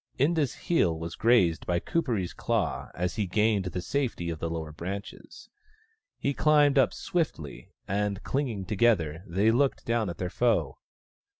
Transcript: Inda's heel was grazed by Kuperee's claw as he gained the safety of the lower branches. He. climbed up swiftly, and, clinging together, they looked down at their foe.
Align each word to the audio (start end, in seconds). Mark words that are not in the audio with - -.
Inda's 0.17 0.55
heel 0.55 0.97
was 0.97 1.13
grazed 1.15 1.67
by 1.67 1.79
Kuperee's 1.79 2.33
claw 2.33 2.89
as 2.95 3.17
he 3.17 3.27
gained 3.27 3.65
the 3.65 3.83
safety 3.83 4.31
of 4.31 4.39
the 4.39 4.49
lower 4.49 4.71
branches. 4.71 5.47
He. 6.17 6.33
climbed 6.33 6.79
up 6.79 6.91
swiftly, 6.91 7.69
and, 7.87 8.23
clinging 8.23 8.65
together, 8.65 9.23
they 9.27 9.51
looked 9.51 9.85
down 9.85 10.09
at 10.09 10.17
their 10.17 10.31
foe. 10.31 10.79